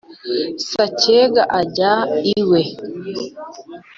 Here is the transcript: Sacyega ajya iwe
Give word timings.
Sacyega 0.71 1.43
ajya 1.59 1.91
iwe 2.37 2.61